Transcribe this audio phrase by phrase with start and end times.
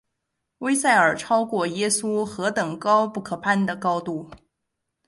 [0.57, 4.31] 威塞尔超过耶稣何等高不可攀的高度！